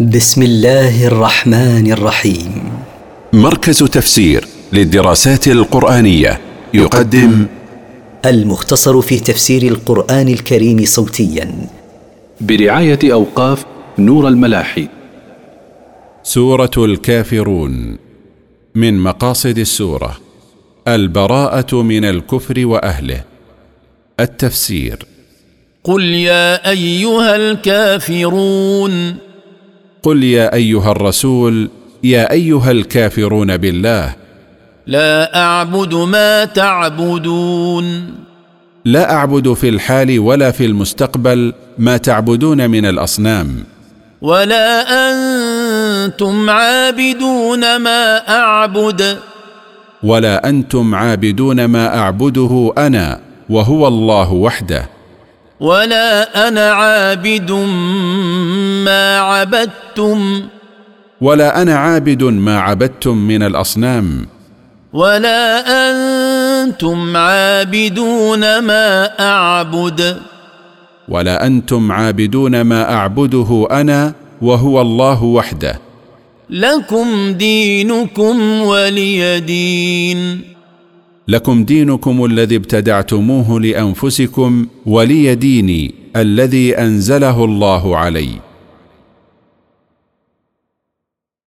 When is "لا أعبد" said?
34.86-35.94, 38.84-39.52